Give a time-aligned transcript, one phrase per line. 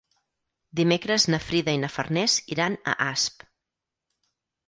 [0.79, 3.47] Dimecres na Frida i na Farners iran a Asp.